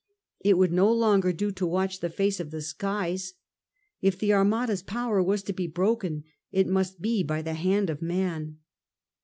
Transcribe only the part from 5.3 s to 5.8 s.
to be